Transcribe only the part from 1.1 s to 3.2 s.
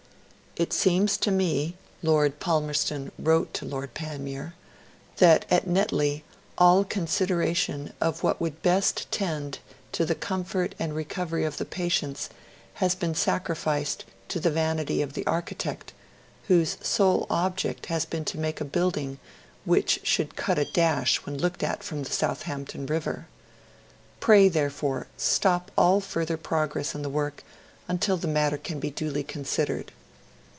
to me,' Lord Palmerston